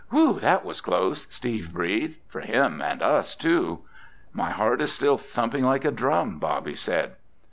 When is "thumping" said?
5.19-5.63